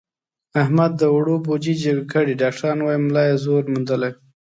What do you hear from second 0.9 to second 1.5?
د اوړو